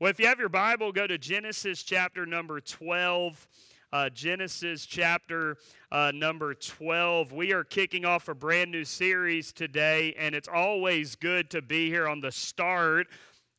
[0.00, 3.48] Well, if you have your Bible, go to Genesis chapter number 12.
[3.92, 5.56] Uh, Genesis chapter
[5.90, 7.32] uh, number 12.
[7.32, 11.88] We are kicking off a brand new series today, and it's always good to be
[11.88, 13.08] here on the start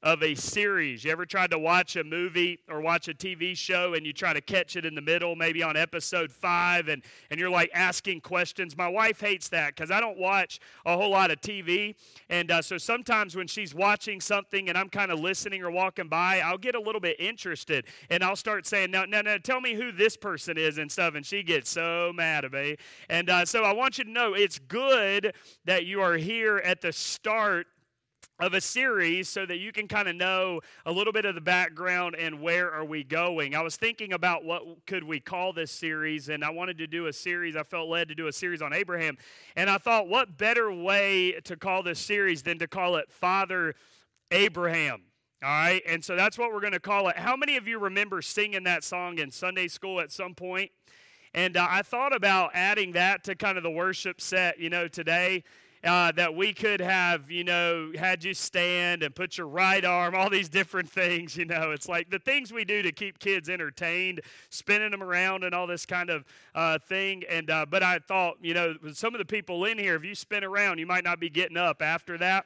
[0.02, 1.04] of a series.
[1.04, 4.32] You ever tried to watch a movie or watch a TV show and you try
[4.32, 8.22] to catch it in the middle, maybe on episode five, and, and you're like asking
[8.22, 8.78] questions?
[8.78, 11.96] My wife hates that because I don't watch a whole lot of TV.
[12.29, 16.08] And uh, so sometimes when she's watching something and I'm kind of listening or walking
[16.08, 19.59] by, I'll get a little bit interested and I'll start saying, No, no, no, tell
[19.59, 21.16] me who this person is and stuff.
[21.16, 22.78] And she gets so mad at me.
[23.09, 25.34] And uh, so I want you to know it's good
[25.66, 27.68] that you are here at the start
[28.40, 31.42] of a series so that you can kind of know a little bit of the
[31.42, 33.54] background and where are we going.
[33.54, 37.08] I was thinking about what could we call this series and i wanted to do
[37.08, 39.18] a series i felt led to do a series on abraham.
[39.56, 43.76] And i thought what better way to call this series than to call it father
[44.32, 45.04] abraham
[45.42, 45.82] all right?
[45.88, 47.16] And so that's what we're going to call it.
[47.16, 50.72] How many of you remember singing that song in sunday school at some point?
[51.34, 54.88] and uh, i thought about adding that to kind of the worship set you know
[54.88, 55.44] today
[55.83, 60.13] uh, that we could have, you know, had you stand and put your right arm,
[60.13, 61.72] all these different things, you know.
[61.72, 65.67] It's like the things we do to keep kids entertained, spinning them around and all
[65.67, 67.23] this kind of uh, thing.
[67.30, 70.16] And, uh, but I thought, you know, some of the people in here, if you
[70.16, 72.45] spin around, you might not be getting up after that.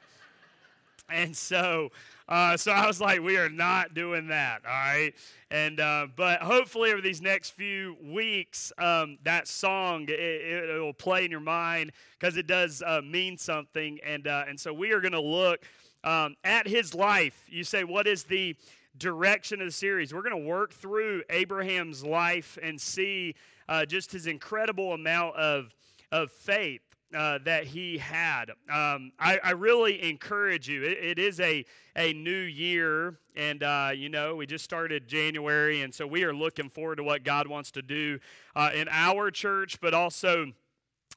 [1.10, 1.90] And so,
[2.28, 5.12] uh, so I was like, we are not doing that, all right.
[5.50, 10.94] And uh, but hopefully over these next few weeks, um, that song it, it, will
[10.94, 13.98] play in your mind because it does uh, mean something.
[14.04, 15.60] And uh, and so we are going to look
[16.02, 17.44] um, at his life.
[17.46, 18.56] You say, what is the
[18.96, 20.14] direction of the series?
[20.14, 23.34] We're going to work through Abraham's life and see
[23.68, 25.74] uh, just his incredible amount of
[26.10, 28.50] of faith uh, that he had.
[28.70, 30.82] Um, I, I, really encourage you.
[30.82, 31.64] it, it is a,
[31.96, 36.34] a new year, and uh, you know, we just started January, and so we are
[36.34, 38.18] looking forward to what God wants to do
[38.56, 40.52] uh, in our church, but also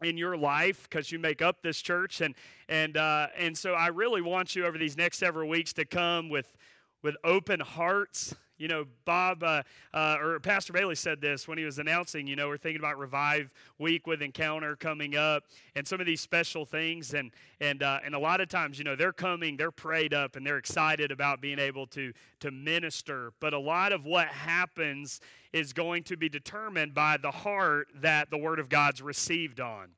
[0.03, 2.35] in your life because you make up this church and
[2.69, 6.29] and uh, and so I really want you over these next several weeks to come
[6.29, 6.55] with
[7.01, 9.63] with open hearts you know, Bob uh,
[9.93, 12.97] uh, or Pastor Bailey said this when he was announcing, you know, we're thinking about
[12.97, 15.43] Revive Week with Encounter coming up
[15.75, 17.13] and some of these special things.
[17.13, 17.31] And,
[17.61, 20.45] and, uh, and a lot of times, you know, they're coming, they're prayed up, and
[20.45, 23.31] they're excited about being able to, to minister.
[23.39, 25.21] But a lot of what happens
[25.53, 29.89] is going to be determined by the heart that the Word of God's received on.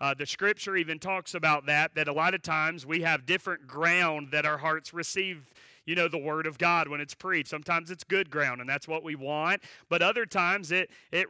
[0.00, 3.68] Uh, the scripture even talks about that, that a lot of times we have different
[3.68, 5.52] ground that our hearts receive
[5.86, 7.48] you know, the Word of God when it's preached.
[7.48, 9.62] Sometimes it's good ground, and that's what we want.
[9.88, 11.26] But other times it, it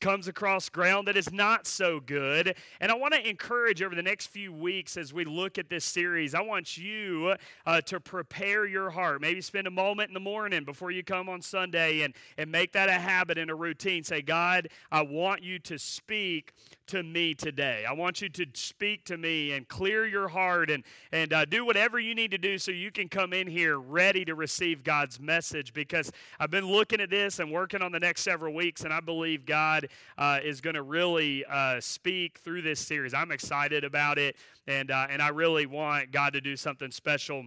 [0.00, 2.56] comes across ground that is not so good.
[2.80, 5.84] And I want to encourage over the next few weeks as we look at this
[5.84, 7.34] series, I want you
[7.66, 9.20] uh, to prepare your heart.
[9.20, 12.72] Maybe spend a moment in the morning before you come on Sunday and, and make
[12.72, 14.04] that a habit and a routine.
[14.04, 16.52] Say, God, I want you to speak
[16.88, 17.84] to me today.
[17.88, 21.64] I want you to speak to me and clear your heart and, and uh, do
[21.64, 25.18] whatever you need to do so you can come in here ready to receive God's
[25.18, 28.92] message because I've been looking at this and working on the next several weeks, and
[28.92, 33.14] I believe God uh, is going to really uh, speak through this series.
[33.14, 34.36] I'm excited about it,
[34.66, 37.46] and, uh, and I really want God to do something special.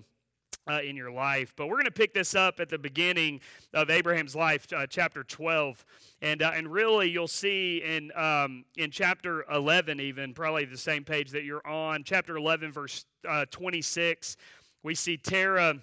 [0.68, 1.54] Uh, in your life.
[1.56, 3.40] But we're going to pick this up at the beginning
[3.74, 5.84] of Abraham's life, uh, chapter 12.
[6.22, 11.04] And, uh, and really, you'll see in, um, in chapter 11, even, probably the same
[11.04, 14.38] page that you're on, chapter 11, verse uh, 26,
[14.84, 15.80] we see Terah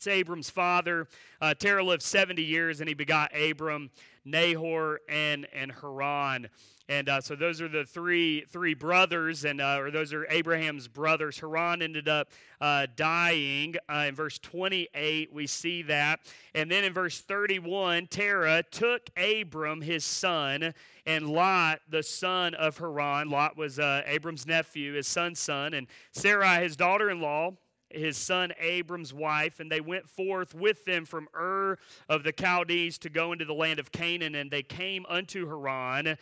[0.00, 1.06] it's Abram's father.
[1.42, 3.90] Uh, Terah lived 70 years and he begot Abram,
[4.24, 6.48] Nahor, and, and Haran.
[6.88, 10.88] And uh, so those are the three three brothers, and uh, or those are Abraham's
[10.88, 11.38] brothers.
[11.38, 12.30] Haran ended up
[12.62, 13.76] uh, dying.
[13.90, 16.20] Uh, in verse 28, we see that.
[16.54, 20.72] And then in verse 31, Terah took Abram, his son,
[21.04, 23.28] and Lot, the son of Haran.
[23.28, 27.52] Lot was uh, Abram's nephew, his son's son, and Sarai, his daughter in law
[27.90, 31.78] his son Abram's wife, and they went forth with them from Ur
[32.08, 36.16] of the Chaldees to go into the land of Canaan, and they came unto Haran,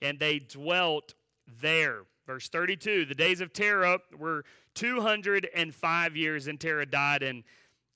[0.00, 1.14] and they dwelt
[1.60, 2.02] there.
[2.26, 7.44] Verse 32 The days of Terah were 205 years, and Terah died in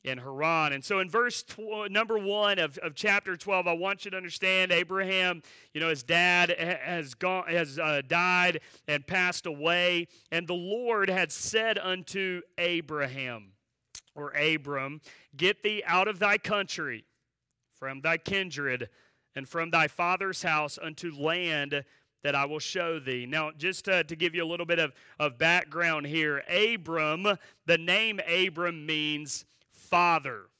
[0.06, 0.73] in Haran.
[0.73, 4.17] And so in verse tw- number one of, of chapter 12, I want you to
[4.17, 5.43] understand Abraham,
[5.75, 10.06] you know, his dad has, gone, has uh, died and passed away.
[10.31, 13.53] And the Lord had said unto Abraham,
[14.14, 15.00] or Abram,
[15.37, 17.05] Get thee out of thy country,
[17.75, 18.88] from thy kindred,
[19.35, 21.85] and from thy father's house unto land
[22.23, 23.26] that I will show thee.
[23.26, 27.26] Now, just to, to give you a little bit of, of background here, Abram,
[27.67, 29.44] the name Abram means
[29.87, 30.50] father.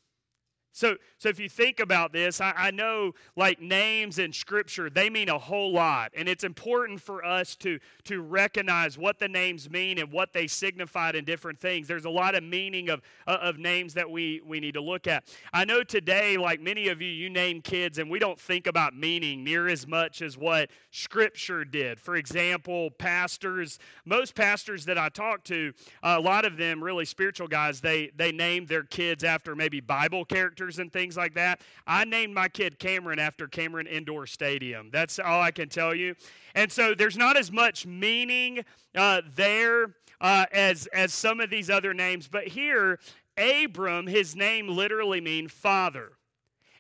[0.76, 5.08] So, so if you think about this, I, I, know like names in Scripture, they
[5.08, 6.12] mean a whole lot.
[6.14, 10.46] And it's important for us to, to recognize what the names mean and what they
[10.46, 11.88] signified in different things.
[11.88, 15.06] There's a lot of meaning of, uh, of names that we, we need to look
[15.06, 15.25] at.
[15.50, 18.94] I know today, like many of you, you name kids, and we don't think about
[18.94, 21.99] meaning near as much as what Scripture did.
[21.99, 27.49] For example, pastors, most pastors that I talk to, a lot of them, really spiritual
[27.49, 31.60] guys, they, they name their kids after maybe Bible characters characters and things like that.
[31.86, 34.90] I named my kid Cameron after Cameron Indoor Stadium.
[34.92, 36.14] That's all I can tell you.
[36.54, 38.64] And so there's not as much meaning
[38.94, 42.98] uh, there uh, as as some of these other names, but here
[43.36, 46.12] Abram, his name literally means father.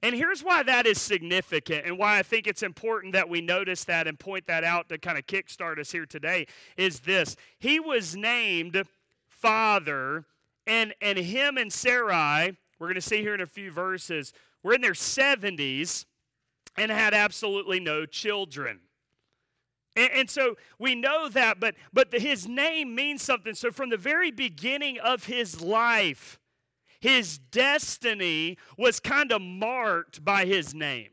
[0.02, 3.84] And here's why that is significant and why I think it's important that we notice
[3.84, 6.46] that and point that out to kind of kickstart us here today
[6.76, 7.36] is this.
[7.58, 8.84] He was named
[9.28, 10.24] father,
[10.66, 14.32] and, and him and Sarai we're going to see here in a few verses,
[14.62, 16.04] were in their 70s
[16.76, 18.80] and had absolutely no children.
[19.94, 23.54] And, and, so we know that, but, but his name means something.
[23.54, 26.38] So from the very beginning of his life,
[27.00, 31.08] his destiny was kind of marked by his name.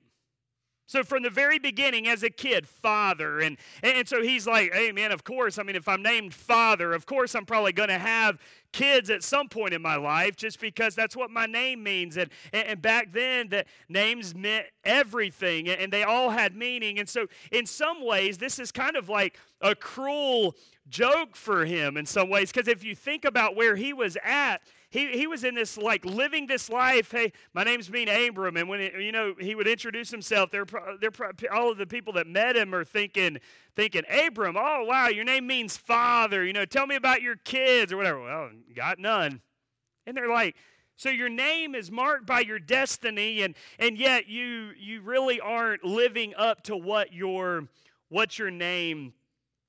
[0.86, 4.92] So from the very beginning, as a kid, father, and and so he's like, hey
[4.92, 5.58] man, of course.
[5.58, 8.38] I mean, if I'm named father, of course I'm probably going to have
[8.74, 12.18] kids at some point in my life, just because that's what my name means.
[12.18, 17.00] And and back then, the names meant everything, and they all had meaning.
[17.00, 20.56] And so, in some ways, this is kind of like a cruel
[20.90, 24.62] joke for him in some ways, because if you think about where he was at
[24.94, 27.10] he, he was in this, like, living this life.
[27.10, 28.58] Hey, my name's Bean Abram.
[28.58, 30.68] And when, it, you know, he would introduce himself, they're,
[31.02, 31.12] they're,
[31.52, 33.40] all of the people that met him are thinking,
[33.76, 36.46] thinking, Abram, oh, wow, your name means father.
[36.46, 38.22] You know, tell me about your kids or whatever.
[38.22, 39.42] Well, got none.
[40.06, 40.56] And they're like,
[40.96, 45.84] so your name is marked by your destiny, and, and yet you, you really aren't
[45.84, 47.68] living up to what your,
[48.10, 49.14] what your name,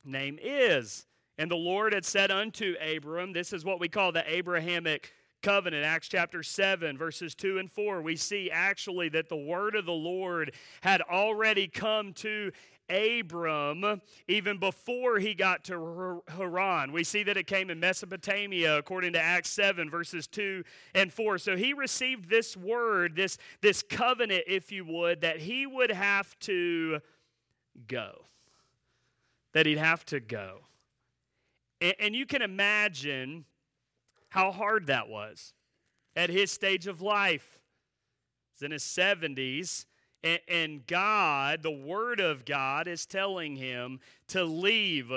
[0.05, 1.06] name is.
[1.38, 5.12] And the Lord had said unto Abram, this is what we call the Abrahamic
[5.43, 8.00] covenant, Acts chapter 7, verses 2 and 4.
[8.00, 12.50] We see actually that the word of the Lord had already come to
[12.89, 16.93] Abram even before he got to Haran.
[16.93, 20.65] We see that it came in Mesopotamia according to Acts 7 verses 2
[20.95, 21.39] and 4.
[21.39, 26.39] So he received this word, this this covenant if you would that he would have
[26.41, 27.01] to
[27.87, 28.27] go.
[29.53, 30.61] That he'd have to go.
[31.81, 33.45] And, and you can imagine
[34.29, 35.55] how hard that was
[36.17, 37.61] at his stage of life.
[38.53, 39.87] He's in his 70s,
[40.49, 45.12] and, God, the Word of God, is telling him to leave,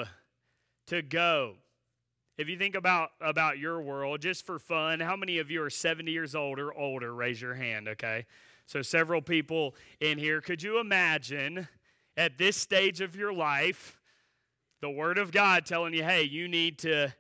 [0.87, 1.55] to go.
[2.37, 5.69] If you think about, about your world, just for fun, how many of you are
[5.69, 7.13] 70 years old or older?
[7.15, 8.25] Raise your hand, okay?
[8.67, 10.41] So, several people in here.
[10.41, 11.67] Could you imagine
[12.17, 13.97] at this stage of your life
[14.81, 17.13] the word of God telling you, hey, you need to,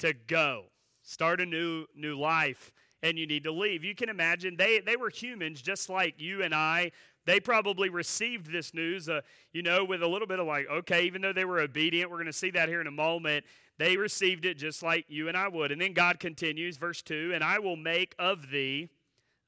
[0.00, 0.64] to go,
[1.02, 2.72] start a new, new life,
[3.02, 3.84] and you need to leave.
[3.84, 6.92] You can imagine they, they were humans just like you and I.
[7.24, 9.20] They probably received this news, uh,
[9.52, 12.18] you know, with a little bit of like, okay, even though they were obedient, we're
[12.18, 13.44] going to see that here in a moment.
[13.78, 15.72] They received it just like you and I would.
[15.72, 18.88] And then God continues, verse 2 And I will make of thee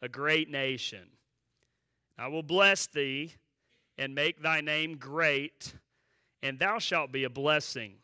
[0.02, 1.08] a great nation.
[2.18, 3.34] I will bless thee
[3.96, 5.74] and make thy name great
[6.42, 7.94] and thou shalt be a blessing.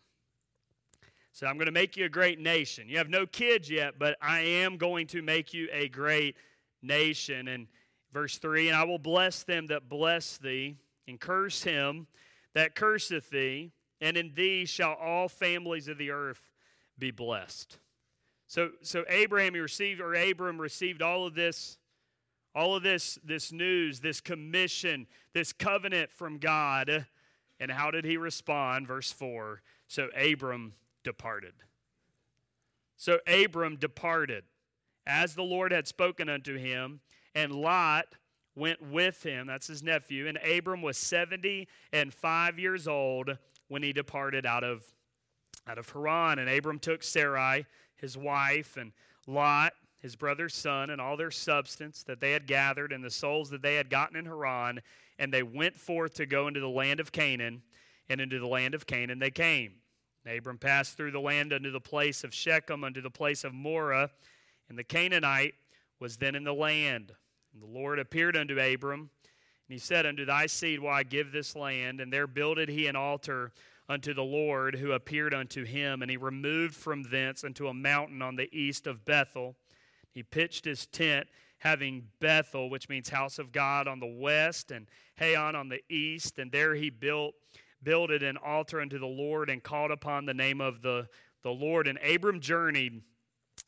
[1.34, 2.88] So I'm going to make you a great nation.
[2.88, 6.36] You have no kids yet, but I am going to make you a great
[6.80, 7.48] nation.
[7.48, 7.66] And
[8.12, 10.76] verse 3 And I will bless them that bless thee,
[11.08, 12.06] and curse him
[12.54, 16.52] that curseth thee, and in thee shall all families of the earth
[17.00, 17.78] be blessed.
[18.46, 21.78] So, so Abraham received, or Abram received all of this,
[22.54, 27.06] all of this, this news, this commission, this covenant from God
[27.60, 28.86] and how did he respond?
[28.86, 30.74] Verse 4 So Abram
[31.04, 31.52] departed.
[32.96, 34.44] So Abram departed
[35.06, 37.00] as the Lord had spoken unto him,
[37.34, 38.06] and Lot
[38.56, 39.46] went with him.
[39.46, 40.26] That's his nephew.
[40.26, 43.36] And Abram was 70 and 5 years old
[43.68, 44.84] when he departed out of,
[45.66, 46.38] out of Haran.
[46.38, 48.92] And Abram took Sarai, his wife, and
[49.26, 53.50] Lot, his brother's son, and all their substance that they had gathered, and the souls
[53.50, 54.80] that they had gotten in Haran,
[55.18, 57.62] and they went forth to go into the land of Canaan,
[58.08, 59.72] and into the land of Canaan they came.
[60.26, 64.08] Abram passed through the land unto the place of Shechem, unto the place of Moreh,
[64.68, 65.54] and the Canaanite
[66.00, 67.12] was then in the land.
[67.52, 69.10] And the Lord appeared unto Abram,
[69.68, 72.00] and he said, Unto thy seed will I give this land.
[72.00, 73.52] And there builded he an altar
[73.88, 76.02] unto the Lord, who appeared unto him.
[76.02, 79.56] And he removed from thence unto a mountain on the east of Bethel.
[80.10, 81.28] He pitched his tent
[81.58, 84.86] having Bethel, which means house of God, on the west, and
[85.18, 86.38] Hai on the east.
[86.38, 87.34] And there he built
[87.84, 91.06] builded an altar unto the Lord and called upon the name of the,
[91.42, 91.86] the Lord.
[91.86, 93.02] And Abram journeyed,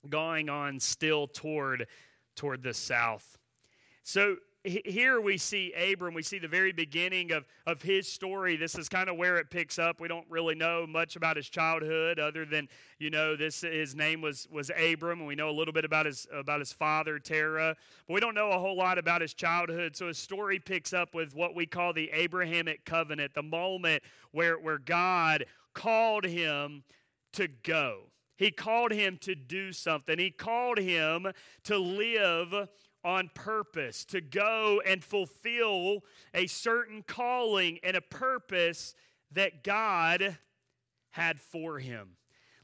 [0.08, 1.86] going on still toward
[2.34, 3.38] toward the south.
[4.02, 8.56] So here we see Abram, we see the very beginning of, of his story.
[8.56, 10.00] This is kind of where it picks up.
[10.00, 12.68] We don't really know much about his childhood other than,
[12.98, 16.06] you know, this his name was was Abram, and we know a little bit about
[16.06, 17.76] his about his father, Terah.
[18.06, 19.96] But we don't know a whole lot about his childhood.
[19.96, 24.58] So his story picks up with what we call the Abrahamic covenant, the moment where,
[24.58, 25.44] where God
[25.74, 26.82] called him
[27.32, 28.10] to go.
[28.36, 30.18] He called him to do something.
[30.18, 31.26] He called him
[31.64, 32.68] to live
[33.06, 36.00] on purpose, to go and fulfill
[36.34, 38.96] a certain calling and a purpose
[39.30, 40.36] that God
[41.10, 42.16] had for him.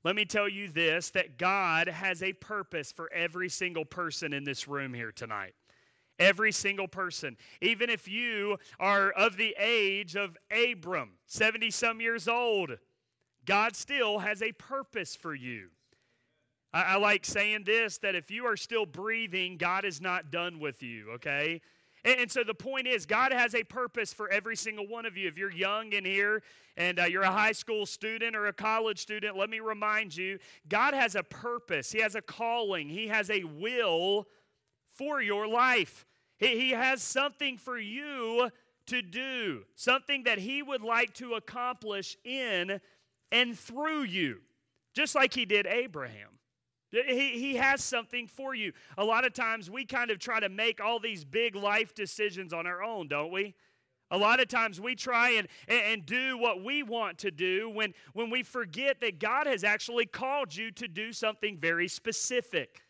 [0.03, 4.43] Let me tell you this that God has a purpose for every single person in
[4.43, 5.55] this room here tonight.
[6.19, 7.37] Every single person.
[7.61, 12.79] Even if you are of the age of Abram, 70 some years old,
[13.45, 15.69] God still has a purpose for you.
[16.73, 20.59] I, I like saying this that if you are still breathing, God is not done
[20.59, 21.61] with you, okay?
[22.05, 25.29] And, so the point is, God has a purpose for every single one of you.
[25.29, 26.43] If you're young in here
[26.77, 30.39] and uh, you're a high school student or a college student, let me remind you
[30.69, 34.27] God has a purpose, He has a calling, He has a will
[34.95, 36.05] for your life.
[36.39, 38.51] He, he has something for you
[38.87, 42.81] to do, something that He would like to accomplish in
[43.31, 44.41] and through you,
[44.93, 46.31] just like He did Abraham.
[46.93, 48.73] He, he has something for you.
[48.99, 52.53] A lot of times we kind of try to make all these big life decisions
[52.53, 53.55] on our own, don't we?
[54.11, 57.95] A lot of times we try and, and do what we want to do when,
[58.13, 62.83] when we forget that God has actually called you to do something very specific.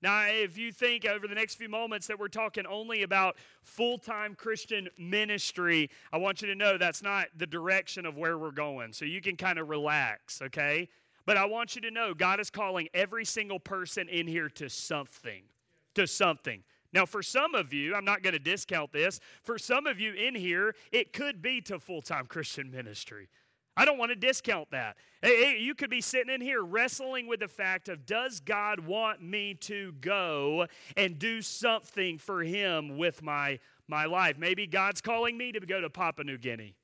[0.00, 3.98] Now, if you think over the next few moments that we're talking only about full
[3.98, 8.52] time Christian ministry, I want you to know that's not the direction of where we're
[8.52, 8.92] going.
[8.92, 10.88] So you can kind of relax, okay?
[11.28, 14.70] But I want you to know God is calling every single person in here to
[14.70, 15.42] something.
[15.94, 16.62] To something.
[16.94, 19.20] Now, for some of you, I'm not going to discount this.
[19.42, 23.28] For some of you in here, it could be to full time Christian ministry.
[23.76, 24.96] I don't want to discount that.
[25.20, 29.22] Hey, you could be sitting in here wrestling with the fact of does God want
[29.22, 30.66] me to go
[30.96, 34.38] and do something for him with my my life?
[34.38, 36.74] Maybe God's calling me to go to Papua New Guinea.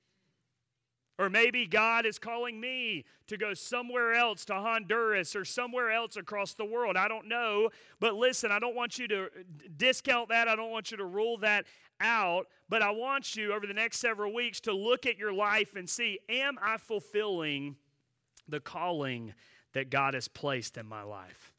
[1.16, 6.16] Or maybe God is calling me to go somewhere else to Honduras or somewhere else
[6.16, 6.96] across the world.
[6.96, 7.70] I don't know.
[8.00, 9.28] But listen, I don't want you to uh,
[9.76, 10.48] discount that.
[10.48, 11.66] I don't want you to rule that
[12.00, 12.48] out.
[12.68, 15.88] But I want you over the next several weeks to look at your life and
[15.88, 17.76] see am I fulfilling
[18.48, 19.34] the calling
[19.72, 21.52] that God has placed in my life?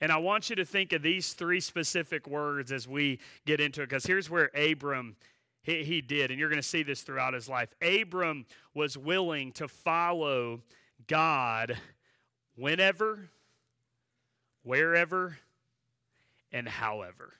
[0.00, 3.82] And I want you to think of these three specific words as we get into
[3.82, 5.16] it, because here's where Abram
[5.62, 7.68] he, he did, and you're going to see this throughout his life.
[7.82, 10.62] Abram was willing to follow
[11.06, 11.76] God
[12.56, 13.30] whenever,
[14.62, 15.38] wherever,
[16.52, 17.34] and however.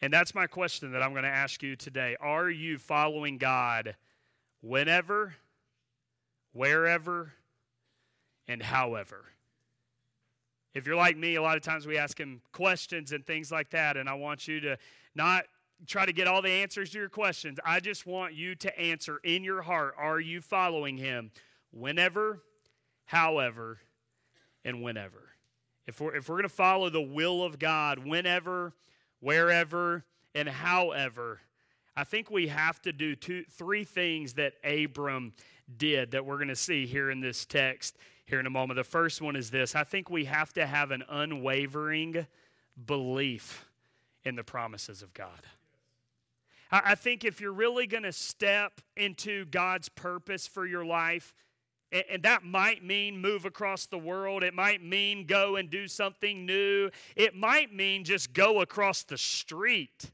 [0.00, 2.16] And that's my question that I'm going to ask you today.
[2.20, 3.96] Are you following God
[4.60, 5.34] whenever,
[6.52, 7.32] wherever,
[8.46, 9.24] and however?
[10.74, 13.70] If you're like me, a lot of times we ask him questions and things like
[13.70, 14.78] that, and I want you to
[15.16, 15.46] not
[15.86, 17.58] try to get all the answers to your questions.
[17.64, 21.30] I just want you to answer in your heart are you following him
[21.70, 22.42] whenever,
[23.04, 23.78] however,
[24.64, 25.30] and whenever?
[25.86, 28.74] If we're, if we're going to follow the will of God whenever,
[29.20, 30.04] wherever,
[30.34, 31.40] and however,
[31.96, 35.32] I think we have to do two, three things that Abram
[35.76, 38.76] did that we're going to see here in this text here in a moment.
[38.76, 42.26] The first one is this I think we have to have an unwavering
[42.86, 43.66] belief
[44.24, 45.40] in the promises of God.
[46.70, 51.34] I think if you're really going to step into God's purpose for your life,
[51.90, 54.42] and that might mean move across the world.
[54.42, 56.90] It might mean go and do something new.
[57.16, 60.10] It might mean just go across the street.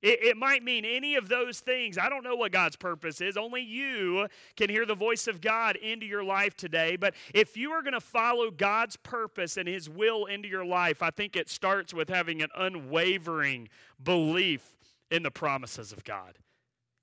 [0.00, 1.98] It, it, might mean any of those things.
[1.98, 3.36] I don't know what God's purpose is.
[3.36, 6.94] Only you can hear the voice of God into your life today.
[6.94, 11.02] But if you are going to follow God's purpose and His will into your life,
[11.02, 13.68] I think it starts with having an unwavering
[14.02, 14.77] belief
[15.10, 16.38] in the promises of God.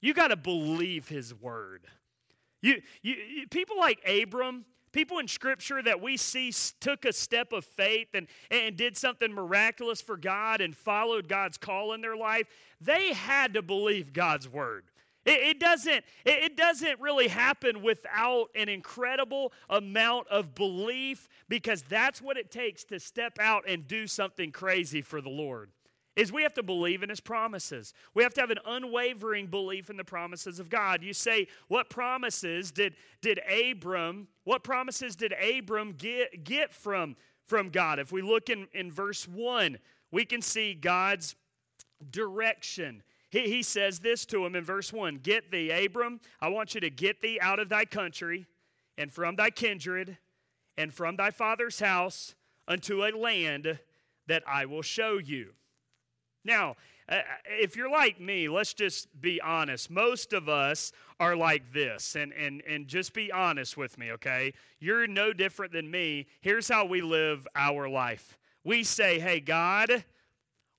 [0.01, 1.87] You got to believe his word.
[2.61, 7.53] You, you, you, people like Abram, people in scripture that we see took a step
[7.53, 12.15] of faith and, and did something miraculous for God and followed God's call in their
[12.15, 12.47] life,
[12.81, 14.85] they had to believe God's word.
[15.25, 21.83] It, it doesn't, it, it doesn't really happen without an incredible amount of belief because
[21.83, 25.71] that's what it takes to step out and do something crazy for the Lord.
[26.15, 27.93] Is we have to believe in his promises.
[28.13, 31.03] We have to have an unwavering belief in the promises of God.
[31.03, 37.69] You say, what promises did, did Abram, what promises did Abram get, get from, from
[37.69, 37.99] God?
[37.99, 39.77] If we look in, in verse 1,
[40.11, 41.35] we can see God's
[42.11, 43.03] direction.
[43.29, 46.81] He, he says this to him in verse 1 Get thee, Abram, I want you
[46.81, 48.45] to get thee out of thy country
[48.97, 50.17] and from thy kindred
[50.77, 52.35] and from thy father's house
[52.67, 53.79] unto a land
[54.27, 55.51] that I will show you.
[56.45, 56.75] Now,
[57.09, 59.91] uh, if you're like me, let's just be honest.
[59.91, 64.53] Most of us are like this, and, and, and just be honest with me, okay?
[64.79, 66.27] You're no different than me.
[66.41, 70.03] Here's how we live our life we say, Hey, God,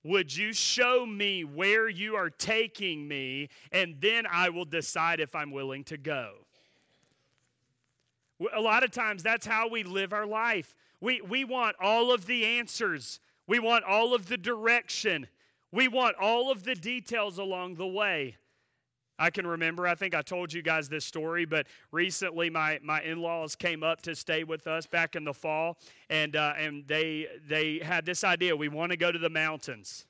[0.03, 5.35] would you show me where you are taking me, and then I will decide if
[5.35, 6.33] I'm willing to go?
[8.55, 10.75] A lot of times, that's how we live our life.
[11.01, 15.29] We, we want all of the answers, we want all of the direction.
[15.77, 18.37] We want all of the details along the way.
[19.19, 23.03] I can remember, I think I told you guys this story, but recently my, my
[23.03, 25.77] in laws came up to stay with us back in the fall,
[26.09, 30.07] and, uh, and they, they had this idea we want to go to the mountains.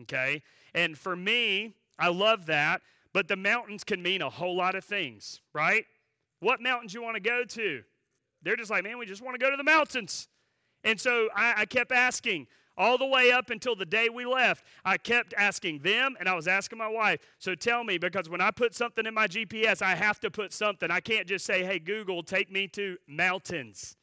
[0.00, 0.42] Okay?
[0.74, 2.80] And for me, I love that,
[3.12, 5.84] but the mountains can mean a whole lot of things, right?
[6.40, 7.82] What mountains you want to go to?
[8.40, 10.28] They're just like, man, we just want to go to the mountains.
[10.84, 12.46] And so I, I kept asking,
[12.76, 16.34] all the way up until the day we left, I kept asking them and I
[16.34, 19.82] was asking my wife, so tell me, because when I put something in my GPS,
[19.82, 20.90] I have to put something.
[20.90, 23.96] I can't just say, hey, Google, take me to mountains.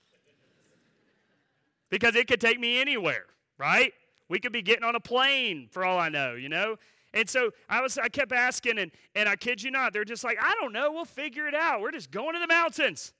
[1.89, 3.25] because it could take me anywhere,
[3.58, 3.94] right?
[4.30, 6.77] We could be getting on a plane for all I know, you know?
[7.13, 10.24] And so I was I kept asking and and I kid you not, they're just
[10.24, 11.82] like, I don't know, we'll figure it out.
[11.82, 13.13] We're just going to the mountains.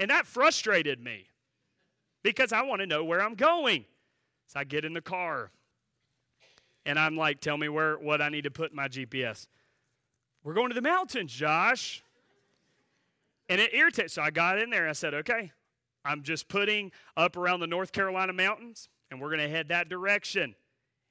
[0.00, 1.26] And that frustrated me
[2.24, 3.84] because I want to know where I'm going.
[4.54, 5.50] So I get in the car
[6.86, 9.46] and I'm like, tell me where what I need to put in my GPS.
[10.44, 12.02] We're going to the mountains, Josh.
[13.48, 14.14] And it irritates.
[14.14, 14.88] So I got in there.
[14.88, 15.52] I said, okay,
[16.04, 19.88] I'm just putting up around the North Carolina mountains, and we're going to head that
[19.88, 20.54] direction.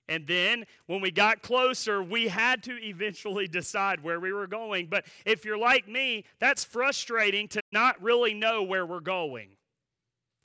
[0.10, 4.88] And then when we got closer, we had to eventually decide where we were going.
[4.88, 9.50] But if you're like me, that's frustrating to not really know where we're going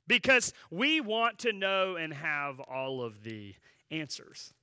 [0.09, 3.55] because we want to know and have all of the
[3.91, 4.53] answers.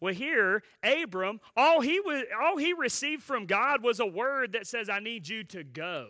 [0.00, 4.66] Well, here, Abram, all he, was, all he received from God was a word that
[4.66, 6.08] says, I need you to go.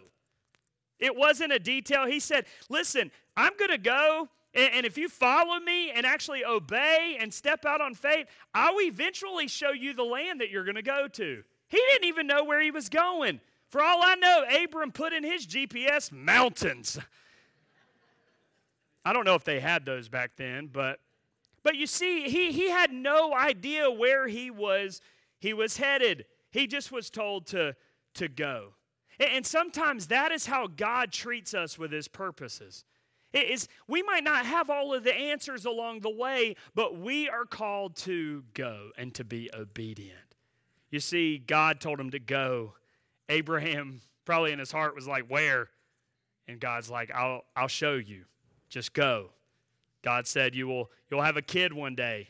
[0.98, 2.06] It wasn't a detail.
[2.06, 7.16] He said, Listen, I'm going to go, and, if you follow me and actually obey
[7.20, 10.82] and step out on faith, I'll eventually show you the land that you're going to
[10.82, 11.42] go to.
[11.68, 13.40] He didn't even know where he was going.
[13.68, 16.98] For all I know, Abram put in his GPS mountains.
[19.04, 21.00] I don't know if they had those back then, but
[21.62, 25.00] but you see, he he had no idea where he was
[25.38, 26.26] he was headed.
[26.50, 27.76] He just was told to
[28.14, 28.74] to go.
[29.18, 32.84] And sometimes that is how God treats us with his purposes.
[33.32, 37.28] It is we might not have all of the answers along the way, but we
[37.28, 40.34] are called to go and to be obedient.
[40.90, 42.74] You see, God told him to go.
[43.28, 45.68] Abraham probably in his heart was like, "Where?"
[46.48, 48.24] And God's like, "I'll I'll show you."
[48.70, 49.30] Just go.
[50.02, 52.28] God said, You will you'll have a kid one day.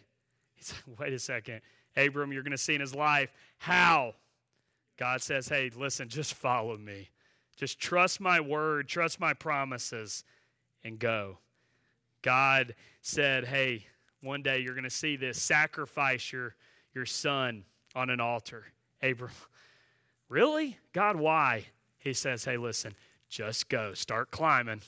[0.54, 1.60] He said, Wait a second.
[1.96, 3.32] Abram, you're going to see in his life.
[3.58, 4.14] How?
[4.96, 7.10] God says, Hey, listen, just follow me.
[7.56, 10.24] Just trust my word, trust my promises,
[10.82, 11.38] and go.
[12.22, 13.86] God said, Hey,
[14.22, 15.40] one day you're going to see this.
[15.40, 16.54] Sacrifice your,
[16.94, 18.64] your son on an altar.
[19.02, 19.32] Abram,
[20.28, 20.78] really?
[20.92, 21.66] God, why?
[21.98, 22.94] He says, Hey, listen,
[23.28, 23.92] just go.
[23.92, 24.80] Start climbing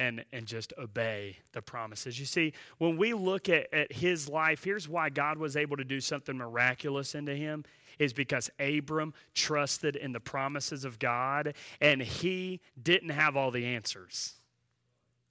[0.00, 2.18] and, and just obey the promises.
[2.18, 5.84] You see, when we look at, at his life, here's why God was able to
[5.84, 7.64] do something miraculous into him
[7.98, 13.66] is because Abram trusted in the promises of God and he didn't have all the
[13.66, 14.36] answers.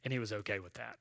[0.03, 0.97] And he was okay with that.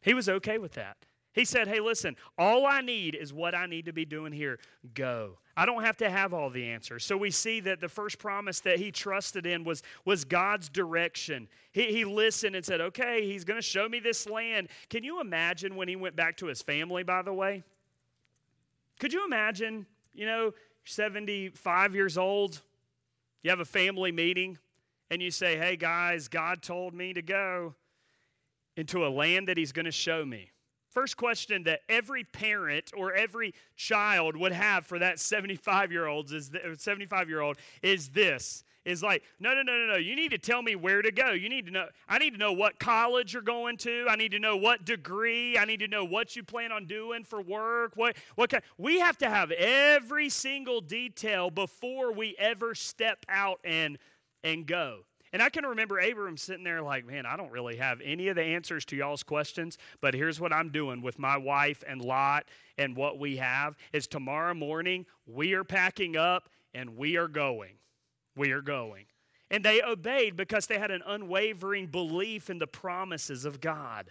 [0.00, 0.96] He was okay with that.
[1.32, 4.58] He said, Hey, listen, all I need is what I need to be doing here.
[4.94, 5.38] Go.
[5.56, 7.04] I don't have to have all the answers.
[7.04, 11.48] So we see that the first promise that he trusted in was, was God's direction.
[11.72, 14.68] He, he listened and said, Okay, he's going to show me this land.
[14.88, 17.62] Can you imagine when he went back to his family, by the way?
[18.98, 20.52] Could you imagine, you know,
[20.84, 22.60] 75 years old,
[23.42, 24.58] you have a family meeting,
[25.10, 27.74] and you say, Hey, guys, God told me to go
[28.76, 30.50] into a land that he's going to show me.
[30.90, 36.32] First question that every parent or every child would have for that 75 year old
[36.32, 40.30] is 75 year old is this is like no no no no no you need
[40.30, 41.30] to tell me where to go.
[41.30, 44.06] You need to know i need to know what college you're going to.
[44.08, 45.56] I need to know what degree.
[45.56, 47.92] I need to know what you plan on doing for work.
[47.96, 53.60] What what kind we have to have every single detail before we ever step out
[53.64, 53.96] and
[54.42, 58.00] and go and I can remember Abram sitting there like, man, I don't really have
[58.02, 61.84] any of the answers to y'all's questions, but here's what I'm doing with my wife
[61.86, 62.46] and Lot
[62.78, 67.74] and what we have is tomorrow morning we are packing up and we are going.
[68.36, 69.04] We are going.
[69.52, 74.10] And they obeyed because they had an unwavering belief in the promises of God.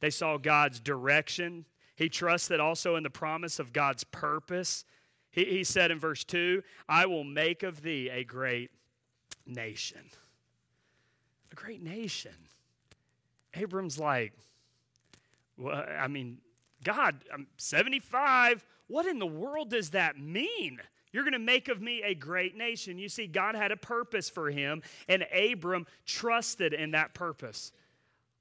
[0.00, 1.64] They saw God's direction.
[1.94, 4.84] He trusted also in the promise of God's purpose.
[5.30, 8.70] He, he said in verse 2, I will make of thee a great
[9.46, 10.02] nation
[11.50, 12.32] a great nation.
[13.54, 14.32] Abram's like,
[15.56, 16.38] well, I mean,
[16.84, 18.64] God, I'm 75.
[18.88, 20.80] What in the world does that mean?
[21.12, 22.98] You're going to make of me a great nation.
[22.98, 27.72] You see, God had a purpose for him, and Abram trusted in that purpose.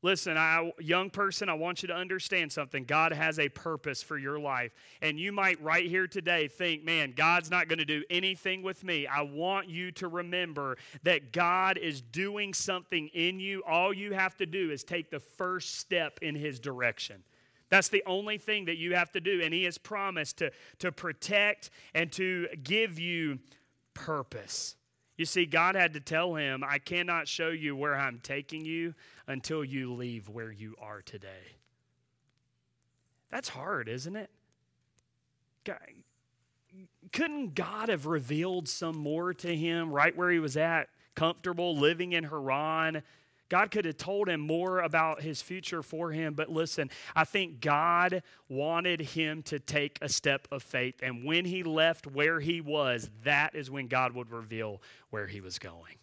[0.06, 2.84] Listen, I, young person, I want you to understand something.
[2.84, 4.72] God has a purpose for your life.
[5.02, 8.84] And you might right here today think, man, God's not going to do anything with
[8.84, 9.08] me.
[9.08, 13.63] I want you to remember that God is doing something in you.
[13.68, 17.24] All you have to do is take the first step in His direction.
[17.70, 19.41] That's the only thing that you have to do.
[19.41, 23.39] And He has promised to, to protect and to give you
[23.96, 24.76] purpose.
[25.17, 28.93] You see, God had to tell him, I cannot show you where I'm taking you
[29.28, 31.56] until you leave where you are today.
[33.32, 34.30] That's hard, isn't it?
[35.63, 35.80] God,
[37.13, 42.12] couldn't God have revealed some more to him right where he was at, comfortable living
[42.12, 43.01] in Haran?
[43.50, 47.62] God could have told him more about his future for him, but listen, I think
[47.62, 50.96] God wanted him to take a step of faith.
[51.04, 54.82] And when he left where he was, that is when God would reveal
[55.12, 55.96] where he was going.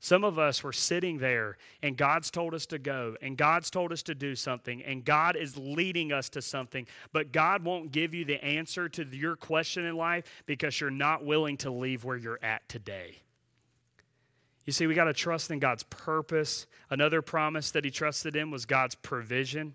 [0.00, 3.92] Some of us were sitting there and God's told us to go and God's told
[3.92, 8.12] us to do something and God is leading us to something, but God won't give
[8.12, 12.16] you the answer to your question in life because you're not willing to leave where
[12.16, 13.18] you're at today.
[14.64, 16.66] You see, we got to trust in God's purpose.
[16.90, 19.74] Another promise that he trusted in was God's provision.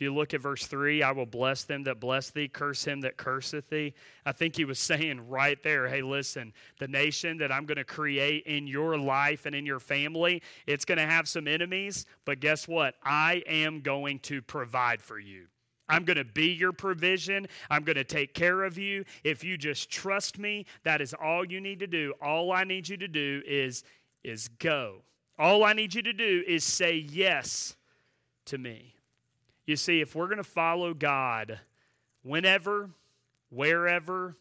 [0.00, 3.02] If you look at verse 3, I will bless them that bless thee, curse him
[3.02, 3.92] that curseth thee.
[4.24, 7.84] I think he was saying right there, hey, listen, the nation that I'm going to
[7.84, 12.40] create in your life and in your family, it's going to have some enemies, but
[12.40, 12.94] guess what?
[13.04, 15.48] I am going to provide for you.
[15.90, 17.46] I'm going to be your provision.
[17.68, 19.04] I'm going to take care of you.
[19.24, 22.14] If you just trust me, that is all you need to do.
[22.22, 23.82] All I need you to do is
[24.22, 25.02] is go.
[25.38, 27.76] All I need you to do is say yes
[28.46, 28.94] to me.
[29.66, 31.60] You see, if we're going to follow God
[32.22, 32.90] whenever,
[33.50, 34.36] wherever,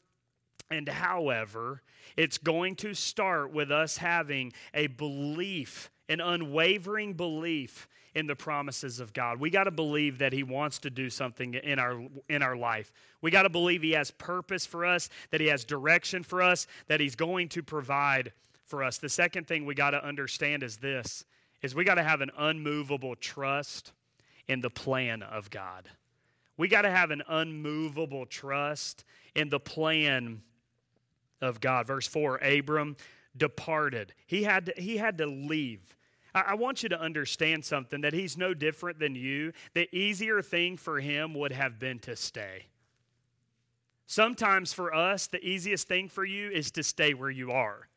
[0.69, 1.81] and however,
[2.17, 8.99] it's going to start with us having a belief, an unwavering belief in the promises
[8.99, 9.39] of God.
[9.39, 12.91] We got to believe that he wants to do something in our in our life.
[13.21, 16.67] We got to believe he has purpose for us, that he has direction for us,
[16.87, 18.33] that he's going to provide
[18.69, 18.97] for us.
[18.97, 21.25] The second thing we got to understand is this
[21.62, 23.91] is we got to have an unmovable trust
[24.47, 25.89] in the plan of God.
[26.55, 29.03] We got to have an unmovable trust
[29.36, 30.41] in the plan
[31.41, 31.88] of God.
[31.88, 32.95] Verse 4 Abram
[33.36, 34.13] departed.
[34.25, 35.95] He had to, he had to leave.
[36.34, 39.53] I, I want you to understand something that he's no different than you.
[39.73, 42.67] The easier thing for him would have been to stay.
[44.05, 47.88] Sometimes for us, the easiest thing for you is to stay where you are.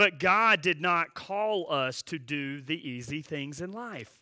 [0.00, 4.18] But God did not call us to do the easy things in life.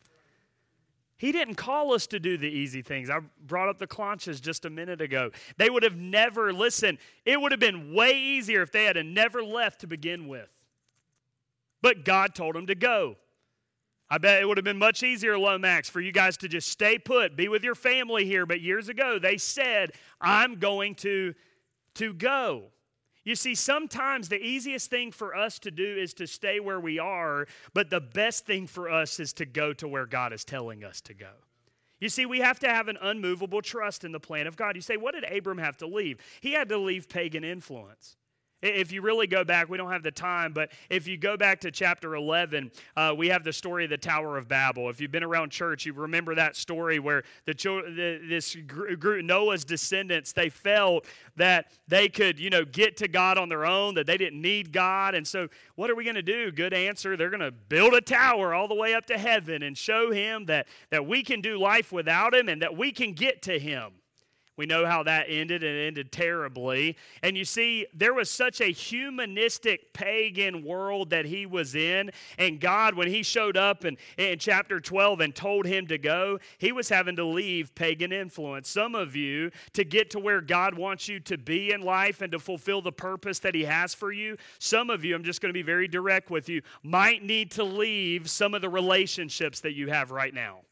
[1.17, 3.09] He didn't call us to do the easy things.
[3.09, 5.31] I brought up the Claunches just a minute ago.
[5.57, 9.41] They would have never, listen, it would have been way easier if they had never
[9.41, 10.51] left to begin with.
[11.81, 13.15] But God told them to go.
[14.11, 16.99] I bet it would have been much easier, Lomax, for you guys to just stay
[16.99, 18.47] put, be with your family here.
[18.47, 21.35] But years ago, they said, I'm going to,
[21.95, 22.73] to go.
[23.25, 26.99] You see, sometimes the easiest thing for us to do is to stay where we
[26.99, 30.85] are, but the best thing for us is to go to where God is telling
[30.85, 31.33] us to go.
[32.01, 34.77] You see, we have to have an unmovable trust in the plan of God.
[34.77, 36.19] You say, what did Abram have to leave?
[36.41, 38.17] He had to leave pagan influence.
[38.61, 41.61] If you really go back, we don't have the time, but if you go back
[41.61, 44.91] to chapter 11, uh, we have the story of the Tower of Babel.
[44.91, 49.65] If you've been around church, you remember that story where the, the this group, Noah's
[49.65, 54.07] descendants, they felt that they could, you know, get to God on their own, that
[54.07, 55.15] they didn't need God.
[55.15, 56.51] And so, what are we going to do?
[56.51, 57.17] Good answer.
[57.17, 60.47] They're going to build a tower all the way up to heaven and show him
[60.47, 63.93] that, that we can do life without him and that we can get to him.
[64.59, 66.97] We know how that ended, and ended terribly.
[67.23, 72.11] And you see, there was such a humanistic pagan world that he was in.
[72.39, 76.41] And God, when he showed up in, in chapter 12 and told him to go,
[76.59, 78.69] he was having to leave pagan influence.
[78.69, 82.33] Some of you, to get to where God wants you to be in life and
[82.33, 85.51] to fulfill the purpose that he has for you, some of you, I'm just going
[85.51, 89.75] to be very direct with you, might need to leave some of the relationships that
[89.75, 90.63] you have right now.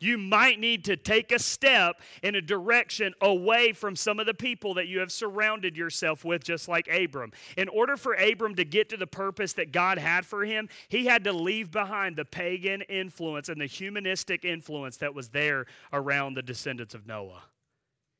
[0.00, 4.34] You might need to take a step in a direction away from some of the
[4.34, 7.32] people that you have surrounded yourself with, just like Abram.
[7.56, 11.06] In order for Abram to get to the purpose that God had for him, he
[11.06, 16.34] had to leave behind the pagan influence and the humanistic influence that was there around
[16.34, 17.42] the descendants of Noah.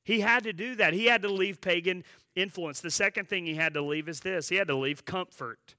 [0.02, 0.94] He had to do that.
[0.94, 2.02] He had to leave pagan
[2.34, 2.80] influence.
[2.80, 5.74] The second thing he had to leave is this he had to leave comfort.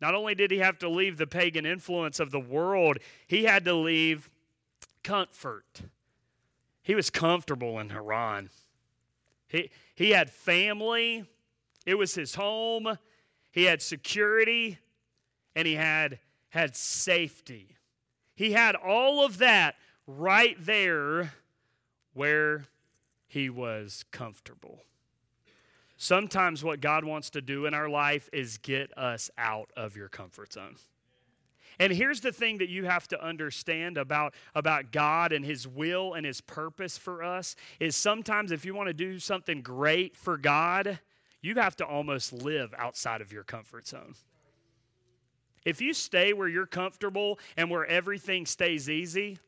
[0.00, 3.64] Not only did he have to leave the pagan influence of the world, he had
[3.64, 4.30] to leave
[5.02, 5.82] comfort.
[6.82, 8.50] He was comfortable in Haran.
[9.48, 11.24] He, he had family,
[11.84, 12.98] it was his home,
[13.50, 14.78] he had security,
[15.56, 17.76] and he had, had safety.
[18.34, 19.74] He had all of that
[20.06, 21.32] right there
[22.14, 22.64] where
[23.26, 24.80] he was comfortable.
[25.96, 30.08] Sometimes what God wants to do in our life is get us out of your
[30.08, 30.76] comfort zone.
[31.80, 36.12] And here's the thing that you have to understand about, about God and His will
[36.12, 40.36] and His purpose for us is sometimes if you want to do something great for
[40.36, 40.98] God,
[41.40, 44.14] you have to almost live outside of your comfort zone.
[45.64, 49.38] If you stay where you're comfortable and where everything stays easy,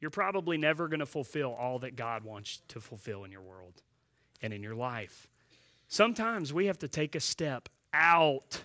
[0.00, 3.82] you're probably never going to fulfill all that God wants to fulfill in your world
[4.40, 5.28] and in your life.
[5.88, 8.62] Sometimes we have to take a step out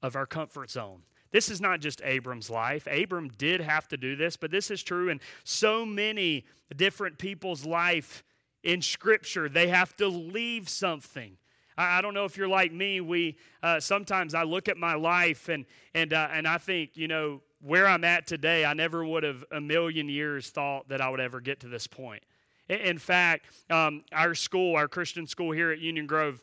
[0.00, 1.02] of our comfort zone.
[1.32, 2.88] This is not just Abram's life.
[2.90, 6.44] Abram did have to do this, but this is true in so many
[6.76, 8.24] different people's life
[8.62, 9.48] in Scripture.
[9.48, 11.36] They have to leave something.
[11.78, 13.00] I, don't know if you're like me.
[13.00, 15.64] We uh, sometimes I look at my life and
[15.94, 18.64] and uh, and I think you know where I'm at today.
[18.64, 21.86] I never would have a million years thought that I would ever get to this
[21.86, 22.22] point.
[22.68, 26.40] In fact, um, our school, our Christian school here at Union Grove,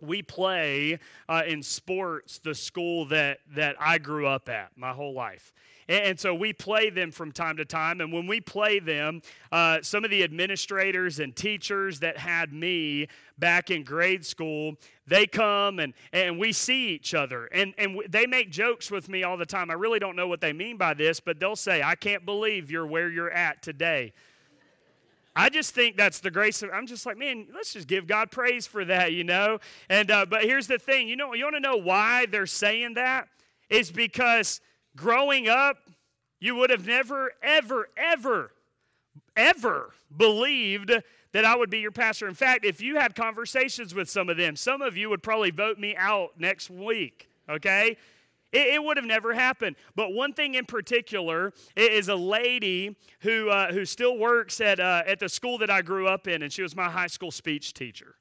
[0.00, 5.14] we play uh, in sports the school that, that I grew up at my whole
[5.14, 5.52] life.
[5.88, 8.00] And, and so we play them from time to time.
[8.00, 13.08] And when we play them, uh, some of the administrators and teachers that had me
[13.38, 17.46] back in grade school, they come and, and we see each other.
[17.46, 19.70] And, and w- they make jokes with me all the time.
[19.70, 22.70] I really don't know what they mean by this, but they'll say, I can't believe
[22.70, 24.12] you're where you're at today.
[25.38, 26.70] I just think that's the grace of.
[26.74, 29.60] I'm just like, man, let's just give God praise for that, you know.
[29.88, 32.94] And uh, but here's the thing, you know, you want to know why they're saying
[32.94, 33.28] that?
[33.70, 34.60] Is because
[34.96, 35.76] growing up,
[36.40, 38.50] you would have never, ever, ever,
[39.36, 40.90] ever believed
[41.32, 42.26] that I would be your pastor.
[42.26, 45.52] In fact, if you had conversations with some of them, some of you would probably
[45.52, 47.28] vote me out next week.
[47.48, 47.96] Okay,
[48.52, 49.76] it, it, would have never happened.
[49.94, 55.02] But one thing in particular is a lady who, uh, who still works at, uh,
[55.06, 57.74] at the school that I grew up in, and she was my high school speech
[57.74, 58.16] teacher.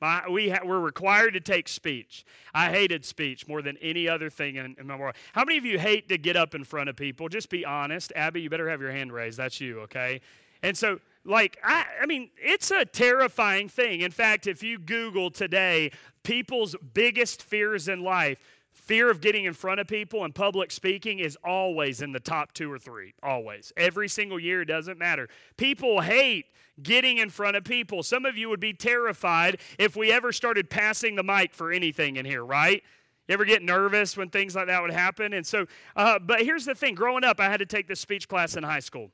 [0.00, 2.24] My, we ha- were required to take speech.
[2.52, 5.14] I hated speech more than any other thing in, in my world.
[5.32, 7.28] How many of you hate to get up in front of people?
[7.28, 8.12] Just be honest.
[8.14, 9.38] Abby, you better have your hand raised.
[9.38, 10.20] That's you, okay?
[10.62, 14.00] And so, like, I, I mean, it's a terrifying thing.
[14.00, 15.90] In fact, if you Google today
[16.22, 18.38] people's biggest fears in life,
[18.74, 22.52] Fear of getting in front of people and public speaking is always in the top
[22.52, 23.14] two or three.
[23.22, 23.72] Always.
[23.76, 25.28] Every single year, it doesn't matter.
[25.56, 26.46] People hate
[26.82, 28.02] getting in front of people.
[28.02, 32.16] Some of you would be terrified if we ever started passing the mic for anything
[32.16, 32.82] in here, right?
[33.28, 35.32] You ever get nervous when things like that would happen?
[35.32, 38.28] And so, uh, but here's the thing growing up, I had to take this speech
[38.28, 39.10] class in high school.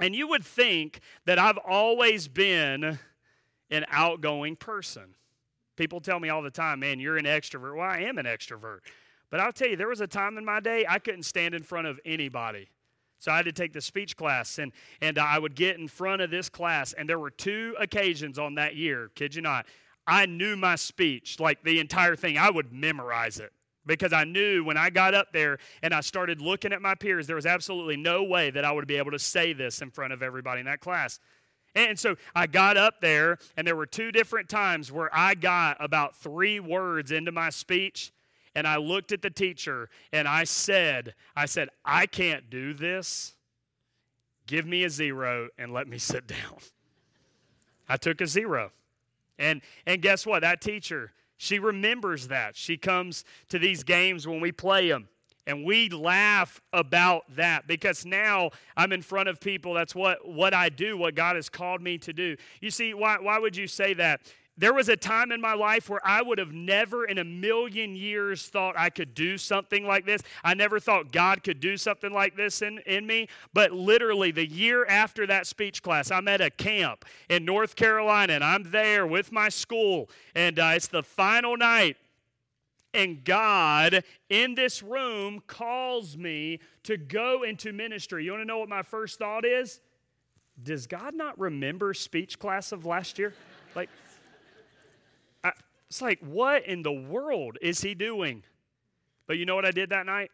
[0.00, 2.98] And you would think that I've always been
[3.70, 5.14] an outgoing person.
[5.76, 7.76] People tell me all the time, man, you're an extrovert.
[7.76, 8.80] Well, I am an extrovert.
[9.30, 11.62] But I'll tell you, there was a time in my day I couldn't stand in
[11.62, 12.68] front of anybody.
[13.18, 16.20] So I had to take the speech class, and, and I would get in front
[16.22, 16.92] of this class.
[16.92, 19.66] And there were two occasions on that year, kid you not,
[20.06, 22.38] I knew my speech, like the entire thing.
[22.38, 23.52] I would memorize it
[23.86, 27.26] because I knew when I got up there and I started looking at my peers,
[27.26, 30.12] there was absolutely no way that I would be able to say this in front
[30.12, 31.18] of everybody in that class.
[31.76, 35.76] And so I got up there, and there were two different times where I got
[35.78, 38.12] about three words into my speech,
[38.54, 43.34] and I looked at the teacher and I said, I said, I can't do this.
[44.46, 46.56] Give me a zero and let me sit down.
[47.86, 48.72] I took a zero.
[49.38, 50.40] And and guess what?
[50.40, 52.56] That teacher, she remembers that.
[52.56, 55.08] She comes to these games when we play them.
[55.46, 59.74] And we laugh about that because now I'm in front of people.
[59.74, 62.36] That's what, what I do, what God has called me to do.
[62.60, 64.20] You see, why, why would you say that?
[64.58, 67.94] There was a time in my life where I would have never in a million
[67.94, 70.22] years thought I could do something like this.
[70.42, 73.28] I never thought God could do something like this in, in me.
[73.52, 78.32] But literally, the year after that speech class, I'm at a camp in North Carolina
[78.32, 80.08] and I'm there with my school.
[80.34, 81.98] And uh, it's the final night
[82.96, 88.24] and God in this room calls me to go into ministry.
[88.24, 89.80] You want to know what my first thought is?
[90.62, 93.34] Does God not remember speech class of last year?
[93.74, 93.90] Like,
[95.44, 95.52] I,
[95.88, 98.42] it's like, what in the world is he doing?
[99.26, 100.30] But you know what I did that night?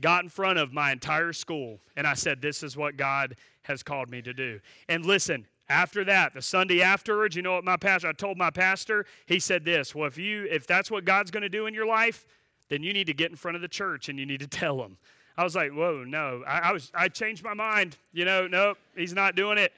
[0.00, 3.82] Got in front of my entire school and I said, This is what God has
[3.82, 4.60] called me to do.
[4.88, 8.50] And listen, after that, the Sunday afterwards, you know what my pastor, I told my
[8.50, 11.74] pastor, he said this, well, if you, if that's what God's going to do in
[11.74, 12.26] your life,
[12.68, 14.76] then you need to get in front of the church and you need to tell
[14.76, 14.98] them.
[15.36, 16.42] I was like, whoa, no.
[16.46, 17.96] I, I was, I changed my mind.
[18.12, 19.72] You know, nope, he's not doing it.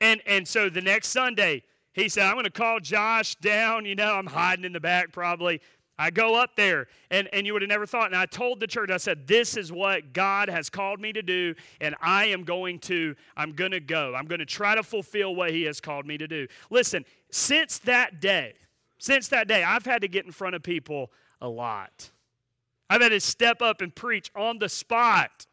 [0.00, 3.84] And, and so the next Sunday, he said, I'm going to call Josh down.
[3.84, 5.60] You know, I'm hiding in the back probably.
[5.98, 8.06] I go up there, and, and you would have never thought.
[8.06, 11.22] And I told the church, I said, This is what God has called me to
[11.22, 14.14] do, and I am going to, I'm going to go.
[14.14, 16.46] I'm going to try to fulfill what He has called me to do.
[16.70, 18.54] Listen, since that day,
[18.98, 22.10] since that day, I've had to get in front of people a lot.
[22.90, 25.46] I've had to step up and preach on the spot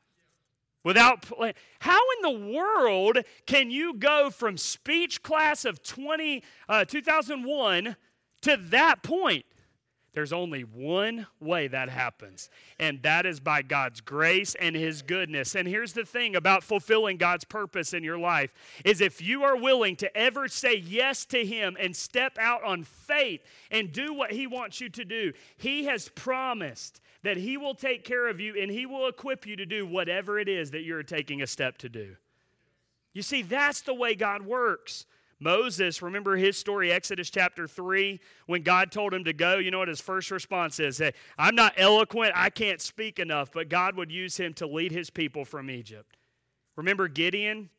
[0.83, 6.85] without plan- how in the world can you go from speech class of 20 uh,
[6.85, 7.95] 2001
[8.41, 9.45] to that point
[10.13, 12.49] there's only one way that happens,
[12.79, 15.55] and that is by God's grace and his goodness.
[15.55, 18.53] And here's the thing about fulfilling God's purpose in your life
[18.85, 22.83] is if you are willing to ever say yes to him and step out on
[22.83, 27.75] faith and do what he wants you to do, he has promised that he will
[27.75, 30.83] take care of you and he will equip you to do whatever it is that
[30.83, 32.15] you're taking a step to do.
[33.13, 35.05] You see, that's the way God works.
[35.43, 39.79] Moses, remember his story, Exodus chapter 3, when God told him to go, you know
[39.79, 40.97] what his first response is?
[40.97, 44.91] Hey, I'm not eloquent, I can't speak enough, but God would use him to lead
[44.91, 46.17] his people from Egypt.
[46.75, 47.69] Remember Gideon?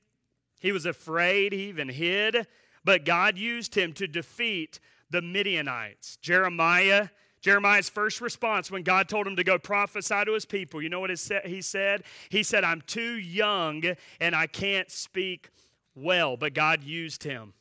[0.61, 2.47] He was afraid, he even hid,
[2.85, 4.79] but God used him to defeat
[5.11, 6.17] the Midianites.
[6.19, 7.09] Jeremiah,
[7.41, 11.01] Jeremiah's first response when God told him to go prophesy to his people, you know
[11.01, 11.17] what he
[11.61, 12.05] said?
[12.31, 13.83] He said, I'm too young
[14.21, 15.51] and I can't speak
[15.95, 17.53] well, but God used him.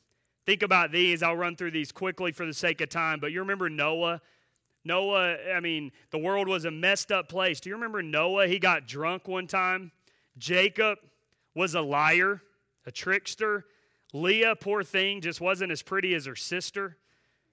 [0.46, 1.24] Think about these.
[1.24, 3.20] I'll run through these quickly for the sake of time.
[3.20, 4.22] But you remember Noah?
[4.84, 7.62] Noah, I mean, the world was a messed up place.
[7.62, 8.48] Do you remember Noah?
[8.48, 9.92] He got drunk one time.
[10.38, 10.98] Jacob
[11.56, 12.42] was a liar,
[12.86, 13.66] a trickster.
[14.12, 16.98] Leah, poor thing, just wasn't as pretty as her sister.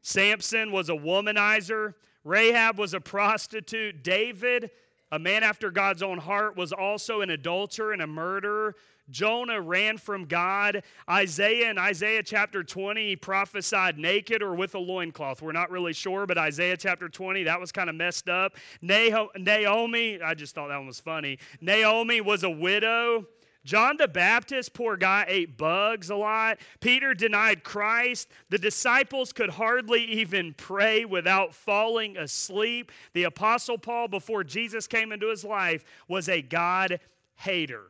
[0.02, 1.94] Samson was a womanizer.
[2.24, 4.02] Rahab was a prostitute.
[4.02, 4.70] David,
[5.12, 8.74] a man after God's own heart, was also an adulterer and a murderer.
[9.10, 10.82] Jonah ran from God.
[11.08, 15.42] Isaiah in Isaiah chapter 20, he prophesied naked or with a loincloth.
[15.42, 18.56] We're not really sure, but Isaiah chapter 20, that was kind of messed up.
[18.80, 21.38] Naomi, I just thought that one was funny.
[21.60, 23.26] Naomi was a widow.
[23.62, 26.60] John the Baptist, poor guy, ate bugs a lot.
[26.80, 28.28] Peter denied Christ.
[28.48, 32.90] The disciples could hardly even pray without falling asleep.
[33.12, 37.00] The Apostle Paul, before Jesus came into his life, was a God
[37.34, 37.82] hater.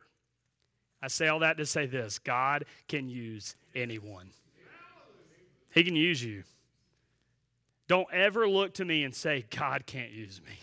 [1.01, 4.29] I say all that to say this God can use anyone,
[5.71, 6.43] He can use you.
[7.87, 10.53] Don't ever look to me and say, God can't use me.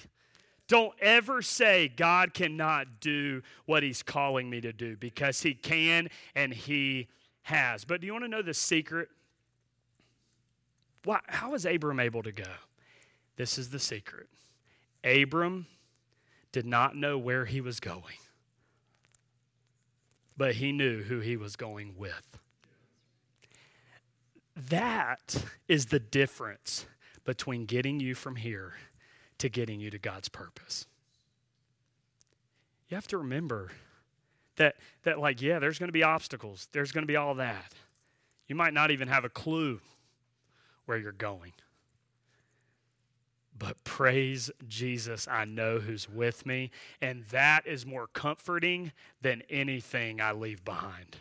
[0.66, 6.08] Don't ever say God cannot do what He's calling me to do because He can
[6.34, 7.08] and He
[7.42, 7.84] has.
[7.84, 9.08] But do you want to know the secret?
[11.04, 12.44] Why, how was Abram able to go?
[13.36, 14.26] This is the secret.
[15.04, 15.66] Abram
[16.52, 18.16] did not know where he was going
[20.38, 22.38] but he knew who he was going with.
[24.56, 26.86] That is the difference
[27.24, 28.74] between getting you from here
[29.38, 30.86] to getting you to God's purpose.
[32.88, 33.70] You have to remember
[34.56, 37.74] that, that like, yeah, there's going to be obstacles, there's going to be all that.
[38.46, 39.80] You might not even have a clue
[40.86, 41.52] where you're going.
[43.58, 46.70] But praise Jesus, I know who's with me.
[47.00, 51.16] And that is more comforting than anything I leave behind.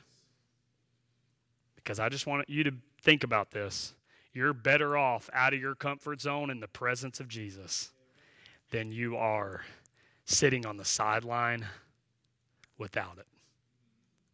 [1.75, 3.95] Because I just want you to think about this.
[4.33, 7.91] You're better off out of your comfort zone in the presence of Jesus
[8.69, 9.61] than you are
[10.25, 11.65] sitting on the sideline
[12.77, 13.25] without it.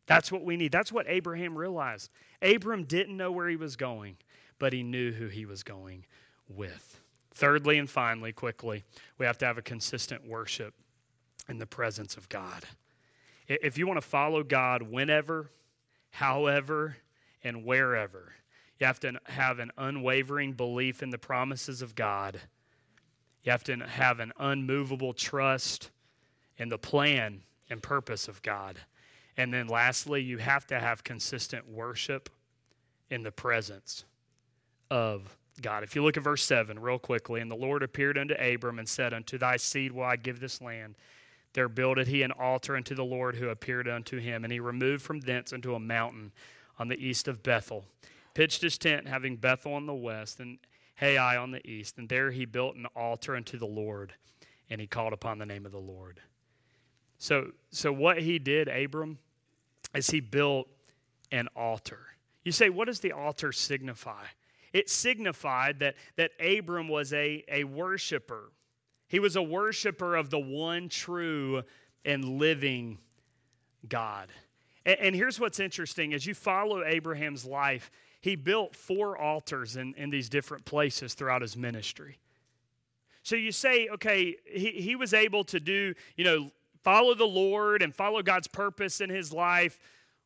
[0.08, 0.72] That's what we need.
[0.72, 2.10] That's what Abraham realized.
[2.42, 4.18] Abram didn't know where he was going,
[4.60, 6.06] but he knew who he was going
[6.50, 7.00] with.
[7.34, 8.84] Thirdly and finally, quickly,
[9.18, 10.74] we have to have a consistent worship
[11.50, 12.64] in the presence of God.
[13.48, 15.50] If you want to follow God whenever,
[16.12, 16.98] however,
[17.44, 18.34] and wherever,
[18.80, 22.40] you have to have an unwavering belief in the promises of God.
[23.44, 25.92] You have to have an unmovable trust
[26.58, 28.80] in the plan and purpose of God.
[29.38, 32.30] And then lastly, you have to have consistent worship
[33.10, 34.06] in the presence
[34.90, 35.84] of God.
[35.84, 38.88] If you look at verse 7 real quickly, and the Lord appeared unto Abram and
[38.88, 40.96] said, Unto thy seed will I give this land.
[41.54, 45.04] There builded he an altar unto the Lord who appeared unto him, and he removed
[45.04, 46.32] from thence unto a mountain
[46.80, 47.86] on the east of Bethel,
[48.34, 50.58] pitched his tent, having Bethel on the west and
[51.00, 54.14] Hai on the east, and there he built an altar unto the Lord,
[54.70, 56.20] and he called upon the name of the Lord.
[57.18, 59.18] So, so what he did, Abram,
[59.96, 60.68] is he built
[61.32, 62.00] an altar.
[62.44, 64.26] You say, what does the altar signify?
[64.74, 68.52] It signified that, that Abram was a, a worshiper.
[69.08, 71.62] He was a worshiper of the one true
[72.04, 72.98] and living
[73.88, 74.30] God.
[74.86, 79.94] And, and here's what's interesting as you follow Abraham's life, he built four altars in,
[79.96, 82.18] in these different places throughout his ministry.
[83.22, 86.52] So you say, okay, he, he was able to do, you know,
[86.84, 89.80] follow the Lord and follow God's purpose in his life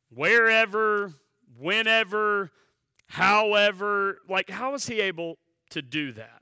[0.10, 1.14] wherever,
[1.60, 2.52] whenever,
[3.08, 4.20] however.
[4.30, 5.38] Like, how was he able
[5.72, 6.42] to do that?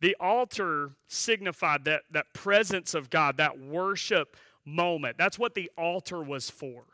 [0.00, 5.18] The altar signified that, that presence of God, that worship moment.
[5.18, 6.84] That's what the altar was for.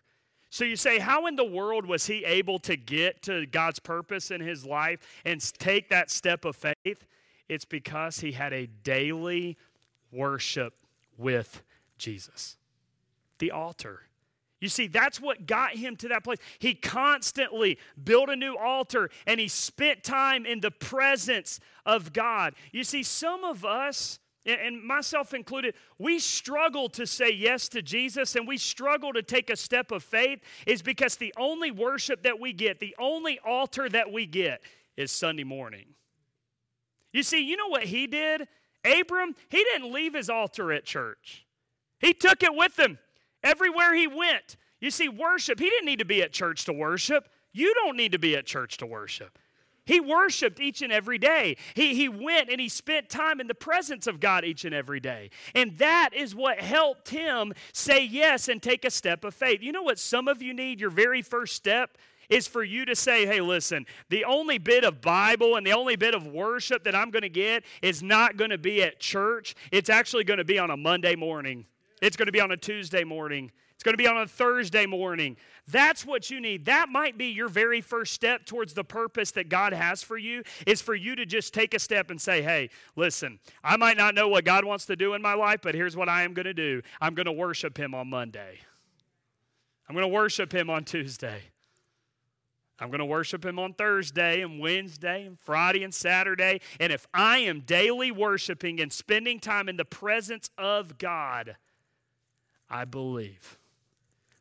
[0.50, 4.30] So you say, how in the world was he able to get to God's purpose
[4.30, 7.06] in his life and take that step of faith?
[7.48, 9.56] It's because he had a daily
[10.10, 10.74] worship
[11.16, 11.62] with
[11.98, 12.56] Jesus.
[13.38, 14.02] The altar.
[14.60, 16.38] You see, that's what got him to that place.
[16.58, 22.54] He constantly built a new altar and he spent time in the presence of God.
[22.72, 28.34] You see, some of us, and myself included, we struggle to say yes to Jesus
[28.34, 32.40] and we struggle to take a step of faith is because the only worship that
[32.40, 34.62] we get, the only altar that we get
[34.96, 35.84] is Sunday morning.
[37.12, 38.48] You see, you know what he did?
[38.84, 41.44] Abram, he didn't leave his altar at church.
[41.98, 42.98] He took it with him
[43.46, 44.56] everywhere he went.
[44.80, 47.28] You see, worship, he didn't need to be at church to worship.
[47.52, 49.38] You don't need to be at church to worship.
[49.86, 51.56] He worshiped each and every day.
[51.74, 54.98] He, he went and he spent time in the presence of God each and every
[54.98, 55.30] day.
[55.54, 59.62] And that is what helped him say yes and take a step of faith.
[59.62, 60.80] You know what some of you need?
[60.80, 61.96] Your very first step
[62.28, 65.94] is for you to say, hey, listen, the only bit of Bible and the only
[65.94, 69.54] bit of worship that I'm going to get is not going to be at church.
[69.70, 71.64] It's actually going to be on a Monday morning
[72.02, 73.50] it's going to be on a Tuesday morning.
[73.74, 75.36] It's going to be on a Thursday morning.
[75.68, 76.64] That's what you need.
[76.64, 80.42] That might be your very first step towards the purpose that God has for you
[80.66, 84.14] is for you to just take a step and say, "Hey, listen, I might not
[84.14, 86.46] know what God wants to do in my life, but here's what I am going
[86.46, 86.80] to do.
[87.00, 88.60] I'm going to worship him on Monday.
[89.88, 91.42] I'm going to worship him on Tuesday.
[92.78, 96.60] I'm going to worship him on Thursday and Wednesday and Friday and Saturday.
[96.78, 101.56] And if I am daily worshiping and spending time in the presence of God,
[102.68, 103.58] I believe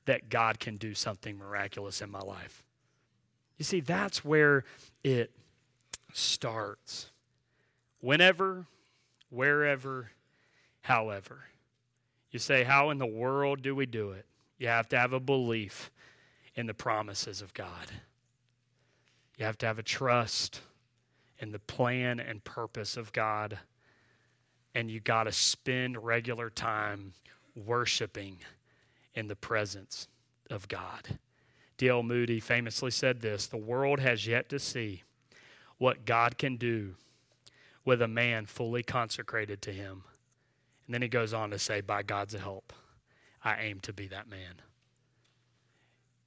[0.05, 2.63] that God can do something miraculous in my life.
[3.57, 4.63] You see, that's where
[5.03, 5.31] it
[6.13, 7.11] starts.
[8.01, 8.65] Whenever,
[9.29, 10.11] wherever,
[10.81, 11.45] however.
[12.31, 14.25] You say, How in the world do we do it?
[14.57, 15.91] You have to have a belief
[16.55, 17.91] in the promises of God.
[19.37, 20.61] You have to have a trust
[21.39, 23.57] in the plan and purpose of God.
[24.73, 27.13] And you got to spend regular time
[27.55, 28.37] worshiping
[29.13, 30.07] in the presence
[30.49, 31.19] of God.
[31.77, 32.03] D.L.
[32.03, 35.03] Moody famously said this The world has yet to see
[35.77, 36.95] what God can do
[37.83, 40.03] with a man fully consecrated to Him.
[40.85, 42.73] And then he goes on to say, By God's help,
[43.43, 44.61] I aim to be that man.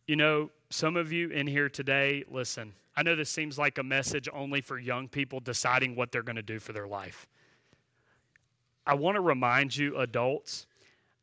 [0.06, 3.82] You know, some of you in here today, listen, I know this seems like a
[3.82, 7.26] message only for young people deciding what they're going to do for their life.
[8.86, 10.66] I want to remind you, adults,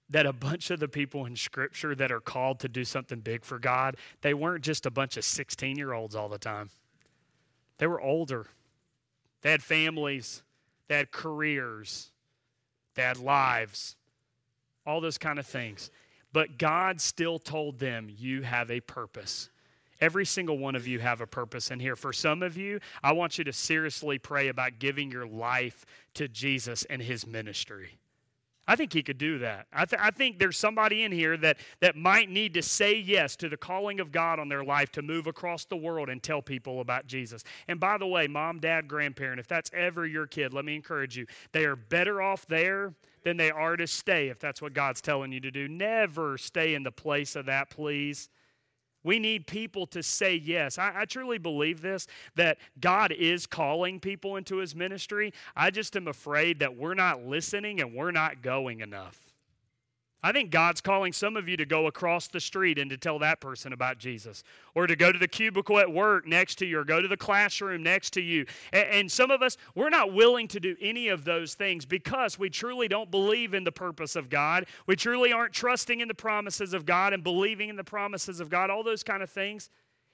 [0.10, 3.43] that a bunch of the people in Scripture that are called to do something big
[3.43, 6.70] for God, they weren't just a bunch of 16 year olds all the time.
[7.78, 8.47] They were older.
[9.41, 10.41] They had families,
[10.88, 12.10] they had careers,
[12.95, 13.95] they had lives,
[14.88, 15.91] all those kind of things.
[16.34, 19.49] But God still told them, You have a purpose
[20.01, 21.95] Every single one of you have a purpose in here.
[21.95, 25.86] For some of you, I want you to seriously pray about giving your life
[26.16, 27.97] to Jesus and his ministry.
[28.68, 29.68] I think he could do that.
[29.72, 33.36] I, th- I, think there's somebody in here that, that might need to say yes
[33.38, 36.41] to the calling of God on their life to move across the world and tell
[36.41, 37.43] people about Jesus.
[37.68, 41.16] And by the way, mom, dad, grandparent, if that's ever your kid, let me encourage
[41.16, 41.28] you.
[41.51, 42.93] They are better off there
[43.24, 45.68] than they are to stay if that's what God's telling you to do.
[45.68, 48.30] Never stay in the place of that, please.
[49.06, 50.80] We need people to say yes.
[50.80, 55.32] I, I, truly believe this that God is calling people into his ministry.
[55.56, 59.24] I just am afraid that we're not listening and we're not going enough.
[60.26, 63.19] I think God's calling some of you to go across the street and to tell
[63.19, 66.80] that person about Jesus, or to go to the cubicle at work next to you,
[66.80, 68.47] or go to the classroom next to you.
[68.73, 72.49] And, some of us, we're not willing to do any of those things because we
[72.49, 74.65] truly don't believe in the purpose of God.
[74.88, 78.49] We truly aren't trusting in the promises of God and believing in the promises of
[78.49, 79.69] God, all those kind of things.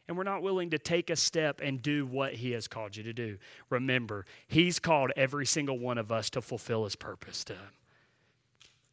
[0.10, 3.04] And we're not willing to take a step and do what He has called you
[3.04, 3.38] to do.
[3.70, 7.56] Remember, He's called every single one of us to fulfill His purpose to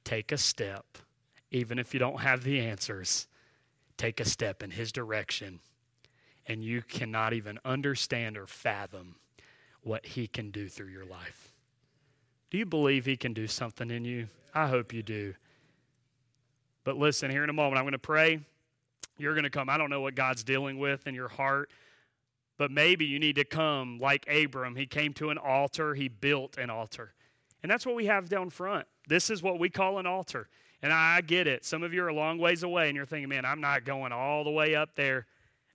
[0.05, 0.87] Take a step
[1.51, 3.27] even if you don't have the answers,
[3.97, 5.61] take a step in His direction,
[6.47, 9.17] and you cannot even understand or fathom
[9.83, 11.53] what He can do through your life.
[12.51, 14.29] Do you believe He can do something in you?
[14.55, 15.35] I hope you do.
[16.85, 18.41] But listen, here in a moment, I'm going to pray.
[19.19, 19.69] You're going to come.
[19.69, 21.71] I don't know what God's dealing with in your heart,
[22.57, 24.77] but maybe you need to come like Abram.
[24.77, 27.13] He came to an altar, he built an altar.
[27.63, 28.87] And that's what we have down front.
[29.09, 30.49] This is what we call an altar.
[30.83, 31.65] And I get it.
[31.65, 34.13] Some of you are a long ways away and you're thinking, man, I'm not going
[34.13, 35.27] all the way up there.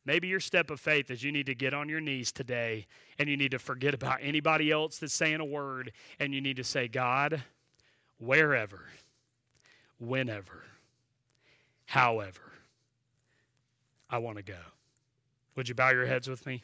[0.05, 2.87] Maybe your step of faith is you need to get on your knees today
[3.19, 6.57] and you need to forget about anybody else that's saying a word and you need
[6.57, 7.41] to say, God,
[8.17, 8.85] wherever,
[9.99, 10.63] whenever,
[11.85, 12.51] however,
[14.09, 14.59] I want to go.
[15.55, 16.63] Would you bow your heads with me?